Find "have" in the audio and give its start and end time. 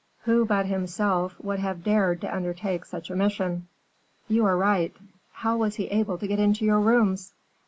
1.59-1.83